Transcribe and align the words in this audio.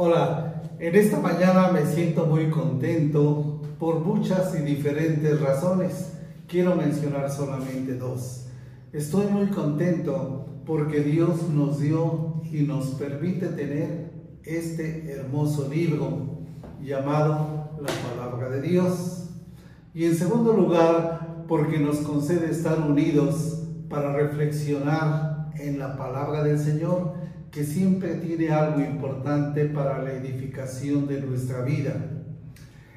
Hola, 0.00 0.62
en 0.78 0.94
esta 0.94 1.18
mañana 1.18 1.72
me 1.72 1.84
siento 1.84 2.24
muy 2.24 2.50
contento 2.50 3.60
por 3.80 3.98
muchas 3.98 4.54
y 4.54 4.62
diferentes 4.62 5.40
razones. 5.40 6.12
Quiero 6.46 6.76
mencionar 6.76 7.28
solamente 7.28 7.94
dos. 7.96 8.46
Estoy 8.92 9.26
muy 9.26 9.48
contento 9.48 10.46
porque 10.64 11.00
Dios 11.00 11.48
nos 11.48 11.80
dio 11.80 12.40
y 12.48 12.62
nos 12.62 12.90
permite 12.90 13.48
tener 13.48 14.12
este 14.44 15.10
hermoso 15.10 15.68
libro 15.68 16.42
llamado 16.80 17.72
la 17.80 17.92
palabra 18.08 18.50
de 18.50 18.62
Dios. 18.62 19.30
Y 19.94 20.04
en 20.04 20.14
segundo 20.14 20.52
lugar, 20.52 21.44
porque 21.48 21.80
nos 21.80 21.96
concede 21.96 22.52
estar 22.52 22.78
unidos 22.88 23.64
para 23.90 24.12
reflexionar 24.12 25.50
en 25.56 25.80
la 25.80 25.96
palabra 25.96 26.44
del 26.44 26.60
Señor 26.60 27.17
que 27.50 27.64
siempre 27.64 28.14
tiene 28.16 28.50
algo 28.50 28.80
importante 28.80 29.64
para 29.66 30.02
la 30.02 30.12
edificación 30.12 31.06
de 31.06 31.20
nuestra 31.20 31.62
vida. 31.62 31.94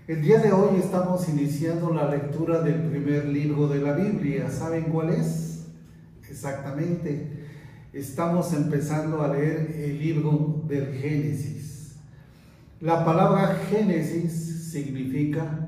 El 0.08 0.22
día 0.22 0.40
de 0.40 0.52
hoy 0.52 0.80
estamos 0.80 1.28
iniciando 1.30 1.94
la 1.94 2.10
lectura 2.10 2.62
del 2.62 2.82
primer 2.90 3.26
libro 3.26 3.68
de 3.68 3.80
la 3.80 3.94
Biblia. 3.94 4.50
¿Saben 4.50 4.86
cuál 4.86 5.12
es? 5.12 5.68
Exactamente. 6.30 7.46
Estamos 7.94 8.54
empezando 8.54 9.22
a 9.22 9.30
leer 9.30 9.74
el 9.78 10.00
libro 10.00 10.64
del 10.68 10.94
Génesis. 10.96 11.96
La 12.80 13.06
palabra 13.06 13.60
Génesis 13.70 14.70
significa 14.72 15.68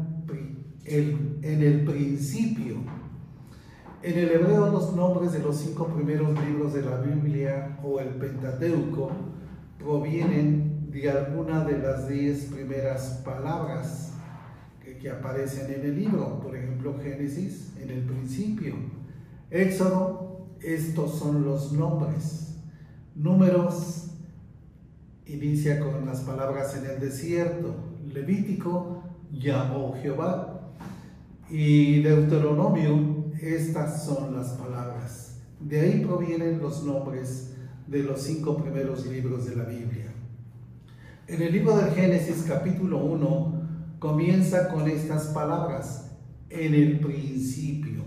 en 0.86 1.64
el 1.64 1.86
principio 1.86 2.78
en 4.04 4.20
el 4.20 4.32
hebreo 4.32 4.70
los 4.70 4.94
nombres 4.94 5.32
de 5.32 5.40
los 5.40 5.56
cinco 5.56 5.88
primeros 5.88 6.38
libros 6.46 6.74
de 6.74 6.82
la 6.82 6.98
Biblia 6.98 7.80
o 7.82 8.02
el 8.02 8.10
Pentateuco 8.10 9.12
provienen 9.80 10.92
de 10.92 11.10
alguna 11.10 11.64
de 11.64 11.80
las 11.80 12.10
diez 12.10 12.46
primeras 12.46 13.22
palabras 13.24 14.12
que, 15.00 15.10
aparecen 15.10 15.74
en 15.74 15.86
el 15.86 15.96
libro. 16.00 16.40
Por 16.42 16.56
ejemplo, 16.56 16.96
Génesis, 17.02 17.74
en 17.82 17.90
el 17.90 18.02
principio. 18.04 18.76
Éxodo, 19.50 20.48
estos 20.62 21.18
son 21.18 21.46
los 21.46 21.72
nombres. 21.72 22.58
Números, 23.16 24.12
inicia 25.26 25.80
con 25.80 26.06
las 26.06 26.22
palabras 26.22 26.78
en 26.78 26.90
el 26.90 27.00
desierto. 27.00 27.74
Levítico, 28.14 29.04
llamó 29.32 29.96
Jehová. 30.02 30.72
Y 31.50 32.02
Deuteronomio, 32.02 33.13
estas 33.44 34.06
son 34.06 34.36
las 34.36 34.50
palabras. 34.52 35.42
De 35.60 35.82
ahí 35.82 36.06
provienen 36.06 36.62
los 36.62 36.84
nombres 36.84 37.54
de 37.88 38.04
los 38.04 38.22
cinco 38.22 38.58
primeros 38.58 39.06
libros 39.06 39.46
de 39.46 39.56
la 39.56 39.66
Biblia. 39.66 40.14
En 41.28 41.42
el 41.42 41.52
libro 41.52 41.76
del 41.78 41.92
Génesis 41.92 42.46
capítulo 42.48 43.00
1 43.00 43.64
comienza 44.00 44.70
con 44.70 44.90
estas 44.90 45.28
palabras, 45.28 46.12
en 46.50 46.74
el 46.74 47.00
principio. 47.00 48.04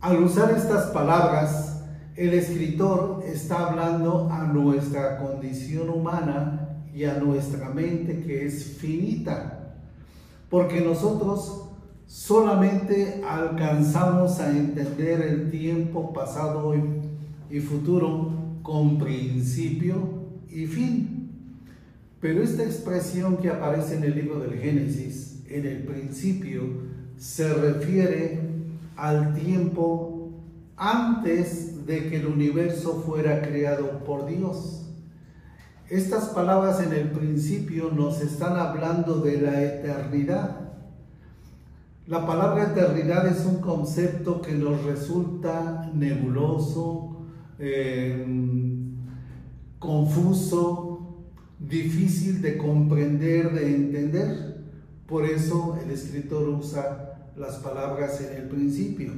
Al 0.00 0.22
usar 0.22 0.50
estas 0.50 0.86
palabras, 0.90 1.84
el 2.16 2.34
escritor 2.34 3.22
está 3.24 3.68
hablando 3.68 4.28
a 4.30 4.44
nuestra 4.44 5.18
condición 5.18 5.88
humana 5.88 6.82
y 6.92 7.04
a 7.04 7.18
nuestra 7.18 7.70
mente 7.70 8.20
que 8.20 8.46
es 8.46 8.76
finita, 8.78 9.76
porque 10.48 10.80
nosotros 10.80 11.69
solamente 12.10 13.22
alcanzamos 13.24 14.40
a 14.40 14.50
entender 14.50 15.22
el 15.22 15.48
tiempo 15.48 16.12
pasado 16.12 16.74
y 17.48 17.60
futuro 17.60 18.32
con 18.64 18.98
principio 18.98 20.08
y 20.48 20.66
fin. 20.66 21.30
Pero 22.20 22.42
esta 22.42 22.64
expresión 22.64 23.36
que 23.36 23.48
aparece 23.48 23.96
en 23.96 24.02
el 24.02 24.16
libro 24.16 24.40
del 24.40 24.58
Génesis, 24.58 25.44
en 25.48 25.64
el 25.64 25.84
principio, 25.84 26.64
se 27.16 27.54
refiere 27.54 28.40
al 28.96 29.32
tiempo 29.34 30.32
antes 30.76 31.86
de 31.86 32.08
que 32.08 32.16
el 32.16 32.26
universo 32.26 33.04
fuera 33.06 33.40
creado 33.40 34.02
por 34.02 34.26
Dios. 34.26 34.84
Estas 35.88 36.24
palabras 36.30 36.82
en 36.82 36.92
el 36.92 37.12
principio 37.12 37.92
nos 37.92 38.20
están 38.20 38.56
hablando 38.56 39.20
de 39.20 39.40
la 39.40 39.62
eternidad 39.62 40.59
la 42.10 42.26
palabra 42.26 42.72
eternidad 42.72 43.28
es 43.28 43.46
un 43.46 43.60
concepto 43.60 44.42
que 44.42 44.52
nos 44.52 44.82
resulta 44.82 45.88
nebuloso, 45.94 47.24
eh, 47.60 48.26
confuso, 49.78 51.22
difícil 51.60 52.42
de 52.42 52.58
comprender, 52.58 53.52
de 53.52 53.76
entender. 53.76 54.60
Por 55.06 55.24
eso 55.24 55.78
el 55.84 55.92
escritor 55.92 56.48
usa 56.48 57.30
las 57.36 57.58
palabras 57.58 58.20
en 58.20 58.42
el 58.42 58.48
principio. 58.48 59.12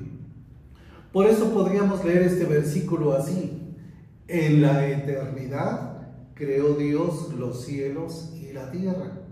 Por 1.14 1.26
eso 1.26 1.50
podríamos 1.50 2.04
leer 2.04 2.24
este 2.24 2.44
versículo 2.44 3.14
así. 3.14 3.74
En 4.28 4.60
la 4.60 4.86
eternidad 4.86 6.08
creó 6.34 6.74
Dios 6.74 7.32
los 7.38 7.64
cielos 7.64 8.34
y 8.38 8.52
la 8.52 8.70
tierra. 8.70 9.22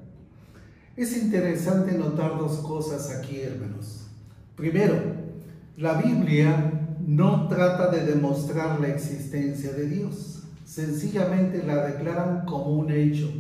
Es 1.00 1.16
interesante 1.16 1.96
notar 1.96 2.36
dos 2.36 2.58
cosas 2.58 3.10
aquí, 3.10 3.40
hermanos. 3.40 4.06
Primero, 4.54 4.96
la 5.78 5.94
Biblia 5.94 6.72
no 7.06 7.48
trata 7.48 7.88
de 7.90 8.04
demostrar 8.04 8.78
la 8.78 8.88
existencia 8.88 9.72
de 9.72 9.88
Dios, 9.88 10.42
sencillamente 10.66 11.62
la 11.62 11.86
declaran 11.86 12.44
como 12.44 12.76
un 12.80 12.90
hecho. 12.90 13.32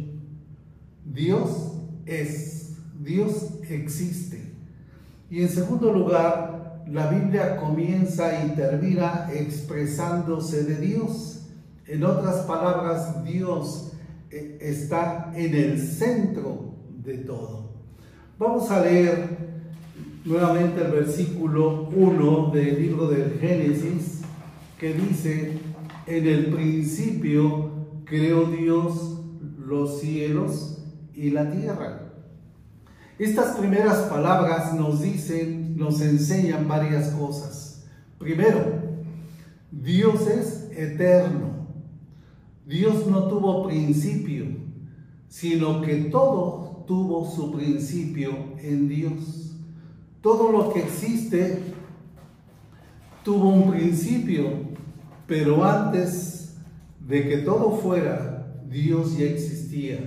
Dios 1.04 1.74
es, 2.06 2.76
Dios 2.98 3.50
existe. 3.68 4.54
Y 5.28 5.42
en 5.42 5.50
segundo 5.50 5.92
lugar, 5.92 6.82
la 6.88 7.10
Biblia 7.10 7.58
comienza 7.58 8.42
y 8.42 8.52
termina 8.52 9.28
expresándose 9.34 10.64
de 10.64 10.76
Dios. 10.76 11.42
En 11.86 12.04
otras 12.04 12.36
palabras, 12.46 13.22
Dios 13.22 13.92
eh, 14.30 14.56
está 14.62 15.30
en 15.34 15.54
el 15.54 15.78
centro 15.78 16.70
de 17.02 17.18
todo. 17.18 17.70
Vamos 18.38 18.70
a 18.70 18.80
leer 18.82 19.38
nuevamente 20.24 20.82
el 20.82 20.92
versículo 20.92 21.88
1 21.94 22.50
del 22.52 22.82
libro 22.82 23.08
del 23.08 23.38
Génesis 23.38 24.20
que 24.78 24.94
dice, 24.94 25.58
en 26.06 26.26
el 26.26 26.46
principio 26.46 27.70
creó 28.04 28.44
Dios 28.46 29.20
los 29.58 30.00
cielos 30.00 30.78
y 31.14 31.30
la 31.30 31.50
tierra. 31.50 32.12
Estas 33.18 33.56
primeras 33.56 33.98
palabras 34.08 34.74
nos 34.74 35.02
dicen, 35.02 35.76
nos 35.76 36.00
enseñan 36.00 36.66
varias 36.66 37.10
cosas. 37.10 37.84
Primero, 38.18 38.60
Dios 39.70 40.26
es 40.26 40.70
eterno. 40.74 41.66
Dios 42.66 43.06
no 43.06 43.24
tuvo 43.24 43.66
principio, 43.66 44.46
sino 45.28 45.82
que 45.82 46.04
todo 46.04 46.69
tuvo 46.90 47.24
su 47.24 47.52
principio 47.52 48.32
en 48.58 48.88
Dios. 48.88 49.52
Todo 50.20 50.50
lo 50.50 50.72
que 50.72 50.80
existe 50.80 51.62
tuvo 53.22 53.48
un 53.48 53.70
principio, 53.70 54.42
pero 55.24 55.64
antes 55.64 56.56
de 57.06 57.28
que 57.28 57.36
todo 57.38 57.76
fuera, 57.76 58.60
Dios 58.68 59.16
ya 59.16 59.26
existía, 59.26 60.00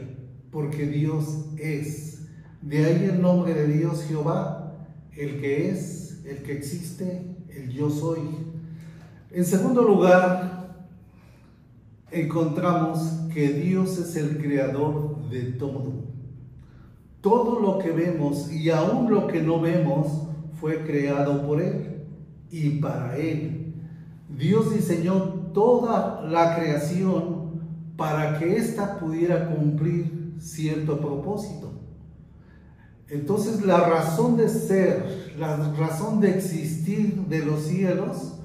porque 0.51 0.85
Dios 0.85 1.45
es. 1.57 2.27
De 2.61 2.83
ahí 2.83 3.09
el 3.13 3.21
nombre 3.21 3.53
de 3.53 3.65
Dios 3.65 4.03
Jehová, 4.03 4.75
el 5.15 5.39
que 5.39 5.69
es, 5.69 6.21
el 6.25 6.44
que 6.44 6.51
existe, 6.51 7.33
el 7.47 7.69
yo 7.69 7.89
soy. 7.89 8.19
En 9.31 9.45
segundo 9.45 9.83
lugar, 9.83 10.85
encontramos 12.12 13.00
que 13.33 13.53
Dios 13.53 13.97
es 14.00 14.18
el 14.18 14.38
creador 14.38 15.30
de 15.30 15.44
todo. 15.53 16.12
Todo 17.23 17.61
lo 17.61 17.79
que 17.79 17.91
vemos 17.91 18.51
y 18.51 18.69
aún 18.69 19.09
lo 19.09 19.27
que 19.27 19.41
no 19.41 19.61
vemos 19.61 20.27
fue 20.59 20.83
creado 20.83 21.47
por 21.47 21.61
Él 21.61 22.03
y 22.51 22.81
para 22.81 23.15
Él. 23.15 23.75
Dios 24.27 24.73
diseñó 24.73 25.51
toda 25.53 26.21
la 26.23 26.57
creación 26.57 27.61
para 27.95 28.37
que 28.37 28.57
ésta 28.57 28.99
pudiera 28.99 29.55
cumplir 29.55 30.35
cierto 30.37 30.99
propósito. 30.99 31.71
Entonces 33.07 33.65
la 33.65 33.77
razón 33.77 34.35
de 34.35 34.49
ser, 34.49 35.33
la 35.39 35.55
razón 35.77 36.19
de 36.19 36.31
existir 36.31 37.21
de 37.29 37.45
los 37.45 37.61
cielos 37.61 38.37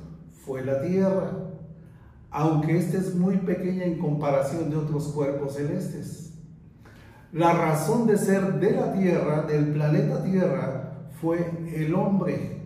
fue 0.44 0.64
la 0.64 0.82
tierra, 0.82 1.32
aunque 2.30 2.78
ésta 2.78 2.98
es 2.98 3.16
muy 3.16 3.38
pequeña 3.38 3.82
en 3.82 3.98
comparación 3.98 4.70
de 4.70 4.76
otros 4.76 5.08
cuerpos 5.08 5.54
celestes. 5.54 6.27
La 7.32 7.52
razón 7.52 8.06
de 8.06 8.16
ser 8.16 8.54
de 8.58 8.72
la 8.72 8.92
Tierra, 8.92 9.42
del 9.42 9.72
planeta 9.72 10.22
Tierra, 10.25 10.88
fue 11.20 11.50
el 11.75 11.94
hombre. 11.94 12.62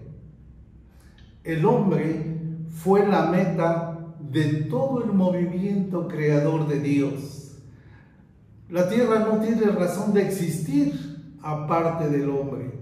El 1.42 1.64
hombre 1.64 2.32
fue 2.68 3.06
la 3.06 3.26
meta 3.26 4.14
de 4.20 4.64
todo 4.64 5.04
el 5.04 5.12
movimiento 5.12 6.06
creador 6.06 6.68
de 6.68 6.80
Dios. 6.80 7.58
La 8.68 8.88
tierra 8.88 9.18
no 9.20 9.40
tiene 9.40 9.66
razón 9.66 10.14
de 10.14 10.22
existir 10.26 11.36
aparte 11.42 12.08
del 12.08 12.30
hombre. 12.30 12.72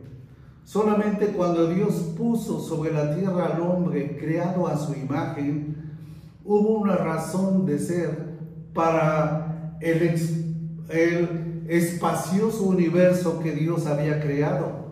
Solamente 0.64 1.26
cuando 1.28 1.68
Dios 1.68 1.94
puso 2.16 2.60
sobre 2.60 2.92
la 2.92 3.16
tierra 3.16 3.46
al 3.46 3.60
hombre 3.60 4.16
creado 4.16 4.68
a 4.68 4.76
su 4.76 4.94
imagen, 4.94 5.76
hubo 6.44 6.78
una 6.78 6.94
razón 6.96 7.66
de 7.66 7.78
ser 7.78 8.38
para 8.72 9.76
el, 9.80 10.14
el 10.90 11.50
espacioso 11.70 12.64
universo 12.64 13.38
que 13.38 13.52
Dios 13.52 13.87
había 13.87 14.20
creado. 14.20 14.90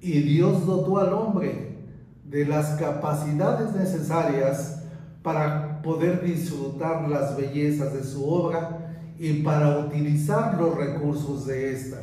Y 0.00 0.20
Dios 0.22 0.64
dotó 0.64 0.98
al 0.98 1.12
hombre 1.12 1.76
de 2.24 2.46
las 2.46 2.80
capacidades 2.80 3.74
necesarias 3.74 4.84
para 5.22 5.82
poder 5.82 6.24
disfrutar 6.24 7.08
las 7.10 7.36
bellezas 7.36 7.92
de 7.92 8.02
su 8.02 8.26
obra 8.26 8.96
y 9.18 9.42
para 9.42 9.80
utilizar 9.80 10.58
los 10.58 10.74
recursos 10.74 11.46
de 11.46 11.74
esta. 11.74 11.98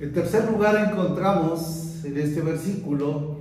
En 0.00 0.14
tercer 0.14 0.50
lugar 0.50 0.90
encontramos 0.90 2.02
en 2.02 2.16
este 2.16 2.40
versículo 2.40 3.40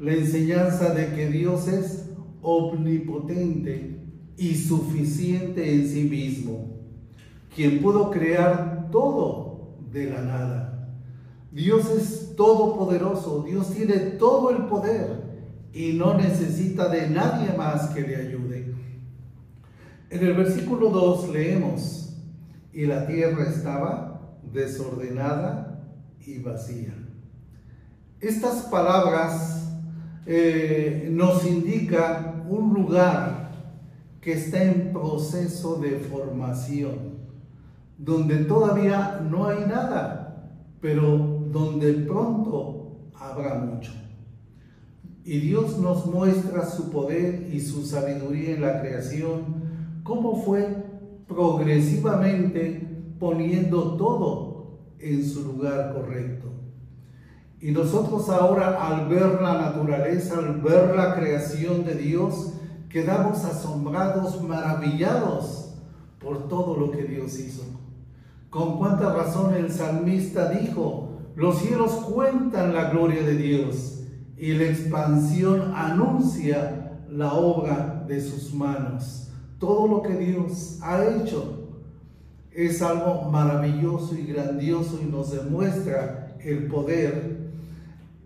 la 0.00 0.14
enseñanza 0.14 0.92
de 0.92 1.14
que 1.14 1.28
Dios 1.28 1.68
es 1.68 2.06
omnipotente 2.42 4.00
y 4.36 4.56
suficiente 4.56 5.74
en 5.74 5.86
sí 5.86 6.04
mismo, 6.04 6.76
quien 7.54 7.80
pudo 7.80 8.10
crear 8.10 8.79
todo 8.90 9.76
de 9.90 10.10
la 10.10 10.22
nada. 10.22 10.88
Dios 11.52 11.90
es 11.90 12.36
todopoderoso, 12.36 13.42
Dios 13.42 13.72
tiene 13.72 13.94
todo 13.94 14.50
el 14.50 14.66
poder 14.66 15.30
y 15.72 15.94
no 15.94 16.14
necesita 16.14 16.88
de 16.88 17.08
nadie 17.10 17.52
más 17.56 17.90
que 17.90 18.02
le 18.02 18.16
ayude. 18.16 18.74
En 20.10 20.26
el 20.26 20.34
versículo 20.34 20.90
2 20.90 21.28
leemos, 21.30 22.00
y 22.72 22.86
la 22.86 23.06
tierra 23.06 23.48
estaba 23.48 24.36
desordenada 24.52 25.82
y 26.24 26.38
vacía. 26.38 26.94
Estas 28.20 28.62
palabras 28.64 29.68
eh, 30.26 31.08
nos 31.10 31.46
indican 31.46 32.44
un 32.48 32.74
lugar 32.74 33.50
que 34.20 34.32
está 34.34 34.62
en 34.62 34.92
proceso 34.92 35.76
de 35.76 35.98
formación, 35.98 37.09
donde 38.00 38.44
todavía 38.44 39.20
no 39.30 39.46
hay 39.46 39.66
nada, 39.66 40.50
pero 40.80 41.18
donde 41.52 41.92
pronto 41.92 43.10
habrá 43.14 43.56
mucho. 43.56 43.92
Y 45.22 45.38
Dios 45.38 45.78
nos 45.78 46.06
muestra 46.06 46.64
su 46.64 46.90
poder 46.90 47.48
y 47.52 47.60
su 47.60 47.84
sabiduría 47.84 48.54
en 48.54 48.62
la 48.62 48.80
creación, 48.80 50.00
cómo 50.02 50.42
fue 50.42 50.82
progresivamente 51.28 52.88
poniendo 53.18 53.96
todo 53.96 54.78
en 54.98 55.22
su 55.22 55.44
lugar 55.44 55.92
correcto. 55.92 56.48
Y 57.60 57.72
nosotros 57.72 58.30
ahora 58.30 58.86
al 58.86 59.08
ver 59.08 59.42
la 59.42 59.60
naturaleza, 59.60 60.38
al 60.38 60.62
ver 60.62 60.96
la 60.96 61.14
creación 61.16 61.84
de 61.84 61.96
Dios, 61.96 62.54
quedamos 62.88 63.44
asombrados, 63.44 64.42
maravillados 64.42 65.74
por 66.18 66.48
todo 66.48 66.76
lo 66.78 66.90
que 66.90 67.04
Dios 67.04 67.38
hizo. 67.38 67.79
Con 68.50 68.78
cuánta 68.78 69.14
razón 69.14 69.54
el 69.54 69.70
salmista 69.70 70.50
dijo, 70.50 71.20
los 71.36 71.60
cielos 71.60 71.92
cuentan 71.92 72.74
la 72.74 72.90
gloria 72.90 73.22
de 73.22 73.36
Dios 73.36 74.02
y 74.36 74.52
la 74.54 74.64
expansión 74.64 75.72
anuncia 75.74 76.98
la 77.08 77.32
obra 77.32 78.04
de 78.08 78.20
sus 78.20 78.52
manos. 78.52 79.30
Todo 79.60 79.86
lo 79.86 80.02
que 80.02 80.16
Dios 80.16 80.80
ha 80.82 81.04
hecho 81.04 81.68
es 82.50 82.82
algo 82.82 83.30
maravilloso 83.30 84.16
y 84.16 84.24
grandioso 84.24 84.98
y 85.00 85.06
nos 85.06 85.30
demuestra 85.30 86.36
el 86.40 86.66
poder 86.66 87.50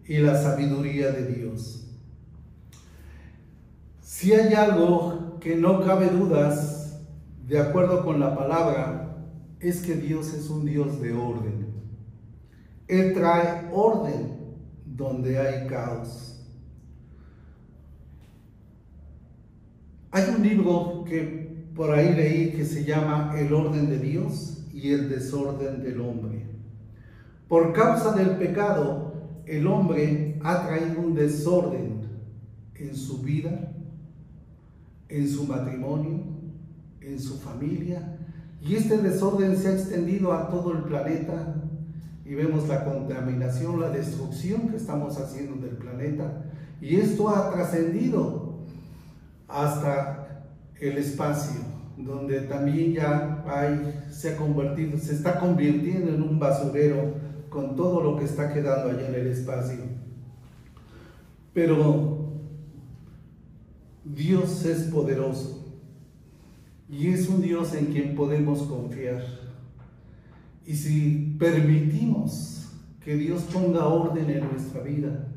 y 0.06 0.18
la 0.18 0.40
sabiduría 0.40 1.10
de 1.10 1.26
Dios. 1.26 1.86
Si 4.00 4.32
hay 4.32 4.54
algo 4.54 5.38
que 5.40 5.56
no 5.56 5.84
cabe 5.84 6.08
dudas, 6.08 7.02
de 7.46 7.58
acuerdo 7.58 8.04
con 8.04 8.20
la 8.20 8.34
palabra, 8.34 9.13
es 9.64 9.80
que 9.80 9.94
Dios 9.94 10.34
es 10.34 10.50
un 10.50 10.66
Dios 10.66 11.00
de 11.00 11.12
orden. 11.14 11.66
Él 12.86 13.14
trae 13.14 13.70
orden 13.72 14.36
donde 14.84 15.38
hay 15.38 15.66
caos. 15.66 16.46
Hay 20.10 20.34
un 20.36 20.42
libro 20.42 21.04
que 21.04 21.70
por 21.74 21.90
ahí 21.90 22.14
leí 22.14 22.52
que 22.52 22.64
se 22.64 22.84
llama 22.84 23.34
el 23.38 23.52
orden 23.52 23.88
de 23.88 23.98
Dios 23.98 24.66
y 24.72 24.92
el 24.92 25.08
desorden 25.08 25.82
del 25.82 26.00
hombre. 26.00 26.46
Por 27.48 27.72
causa 27.72 28.12
del 28.12 28.36
pecado, 28.36 29.14
el 29.46 29.66
hombre 29.66 30.38
ha 30.42 30.66
traído 30.66 31.00
un 31.00 31.14
desorden 31.14 32.02
en 32.74 32.94
su 32.94 33.22
vida, 33.22 33.72
en 35.08 35.26
su 35.26 35.46
matrimonio, 35.46 36.22
en 37.00 37.18
su 37.18 37.38
familia, 37.38 38.13
y 38.60 38.76
este 38.76 38.98
desorden 38.98 39.56
se 39.56 39.68
ha 39.68 39.72
extendido 39.72 40.32
a 40.32 40.48
todo 40.48 40.72
el 40.72 40.82
planeta. 40.84 41.54
Y 42.24 42.34
vemos 42.34 42.66
la 42.68 42.84
contaminación, 42.84 43.80
la 43.80 43.90
destrucción 43.90 44.68
que 44.70 44.76
estamos 44.76 45.18
haciendo 45.18 45.56
del 45.64 45.76
planeta, 45.76 46.42
y 46.80 46.96
esto 46.96 47.28
ha 47.28 47.50
trascendido 47.52 48.60
hasta 49.46 50.46
el 50.80 50.98
espacio, 50.98 51.60
donde 51.98 52.40
también 52.42 52.94
ya 52.94 53.44
hay, 53.46 54.06
se 54.10 54.30
ha 54.30 54.36
convertido, 54.38 54.98
se 54.98 55.14
está 55.14 55.38
convirtiendo 55.38 56.14
en 56.14 56.22
un 56.22 56.38
basurero 56.38 57.14
con 57.50 57.76
todo 57.76 58.02
lo 58.02 58.18
que 58.18 58.24
está 58.24 58.52
quedando 58.52 58.90
allá 58.90 59.08
en 59.08 59.14
el 59.14 59.26
espacio. 59.26 59.80
Pero 61.52 62.30
Dios 64.04 64.64
es 64.64 64.84
poderoso 64.84 65.63
y 66.88 67.08
es 67.08 67.28
un 67.28 67.42
Dios 67.42 67.74
en 67.74 67.86
quien 67.86 68.14
podemos 68.14 68.62
confiar. 68.62 69.24
Y 70.66 70.74
si 70.74 71.36
permitimos 71.38 72.68
que 73.00 73.16
Dios 73.16 73.42
ponga 73.52 73.86
orden 73.86 74.30
en 74.30 74.50
nuestra 74.50 74.82
vida, 74.82 75.28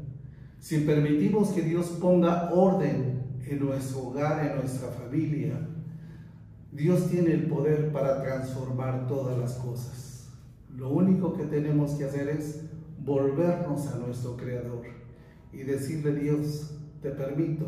si 0.59 0.79
permitimos 0.79 1.49
que 1.49 1.61
Dios 1.61 1.87
ponga 1.99 2.51
orden 2.53 3.17
en 3.49 3.59
nuestro 3.59 4.07
hogar, 4.07 4.45
en 4.45 4.57
nuestra 4.57 4.89
familia. 4.89 5.67
Dios 6.71 7.09
tiene 7.09 7.31
el 7.31 7.47
poder 7.47 7.91
para 7.91 8.21
transformar 8.21 9.07
todas 9.07 9.37
las 9.37 9.53
cosas. 9.53 10.29
Lo 10.75 10.89
único 10.89 11.33
que 11.33 11.45
tenemos 11.45 11.91
que 11.91 12.05
hacer 12.05 12.27
es 12.27 12.65
volvernos 12.99 13.87
a 13.87 13.97
nuestro 13.97 14.35
Creador 14.35 14.85
y 15.53 15.59
decirle, 15.59 16.13
Dios, 16.15 16.77
te 17.01 17.11
permito 17.11 17.65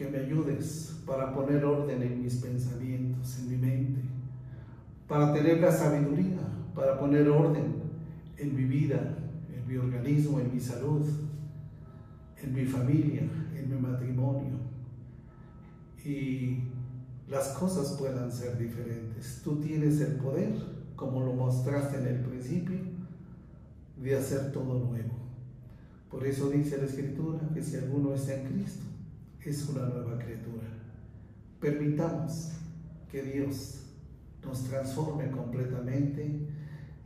que 0.00 0.08
me 0.08 0.16
ayudes 0.16 0.96
para 1.04 1.34
poner 1.34 1.62
orden 1.62 2.02
en 2.02 2.22
mis 2.22 2.36
pensamientos, 2.36 3.38
en 3.38 3.50
mi 3.50 3.56
mente, 3.58 4.00
para 5.06 5.30
tener 5.34 5.60
la 5.60 5.70
sabiduría, 5.70 6.38
para 6.74 6.98
poner 6.98 7.28
orden 7.28 7.74
en 8.38 8.56
mi 8.56 8.64
vida, 8.64 9.14
en 9.54 9.68
mi 9.68 9.76
organismo, 9.76 10.40
en 10.40 10.54
mi 10.54 10.58
salud, 10.58 11.06
en 12.42 12.54
mi 12.54 12.64
familia, 12.64 13.28
en 13.54 13.70
mi 13.70 13.78
matrimonio. 13.78 14.56
Y 16.02 16.60
las 17.28 17.48
cosas 17.48 17.94
puedan 17.98 18.32
ser 18.32 18.56
diferentes. 18.56 19.42
Tú 19.44 19.60
tienes 19.60 20.00
el 20.00 20.14
poder, 20.14 20.54
como 20.96 21.20
lo 21.20 21.34
mostraste 21.34 21.98
en 21.98 22.06
el 22.06 22.20
principio, 22.22 22.78
de 24.02 24.16
hacer 24.16 24.50
todo 24.50 24.78
nuevo. 24.78 25.12
Por 26.10 26.26
eso 26.26 26.48
dice 26.48 26.78
la 26.78 26.84
Escritura 26.84 27.40
que 27.52 27.62
si 27.62 27.76
alguno 27.76 28.14
está 28.14 28.40
en 28.40 28.46
Cristo, 28.46 28.84
es 29.48 29.68
una 29.68 29.86
nueva 29.86 30.18
criatura. 30.18 30.66
Permitamos 31.60 32.50
que 33.10 33.22
Dios 33.22 33.80
nos 34.44 34.64
transforme 34.64 35.30
completamente 35.30 36.46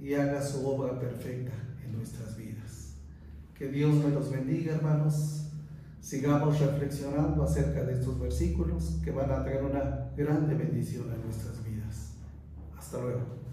y 0.00 0.14
haga 0.14 0.42
su 0.42 0.66
obra 0.66 0.98
perfecta 0.98 1.52
en 1.84 1.96
nuestras 1.96 2.36
vidas. 2.36 2.96
Que 3.56 3.68
Dios 3.68 3.94
me 3.94 4.10
los 4.10 4.30
bendiga, 4.30 4.74
hermanos. 4.74 5.48
Sigamos 6.00 6.58
reflexionando 6.58 7.44
acerca 7.44 7.84
de 7.84 7.94
estos 7.94 8.18
versículos 8.20 8.98
que 9.02 9.10
van 9.10 9.30
a 9.30 9.42
traer 9.44 9.64
una 9.64 10.10
grande 10.16 10.54
bendición 10.54 11.10
a 11.10 11.16
nuestras 11.16 11.64
vidas. 11.64 12.14
Hasta 12.76 13.00
luego. 13.00 13.44